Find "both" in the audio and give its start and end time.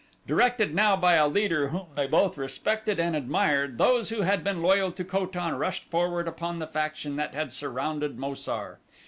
2.07-2.35